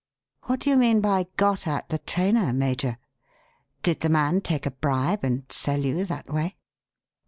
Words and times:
"What 0.47 0.61
do 0.61 0.71
you 0.71 0.77
mean 0.77 0.99
by 0.99 1.27
'got 1.37 1.67
at' 1.67 1.89
the 1.89 1.99
trainer, 1.99 2.51
Major? 2.53 2.97
Did 3.83 3.99
the 3.99 4.09
man 4.09 4.41
take 4.41 4.65
a 4.65 4.71
bribe 4.71 5.23
and 5.23 5.43
'sell' 5.51 5.85
you 5.85 6.05
that 6.05 6.27
way?" 6.27 6.55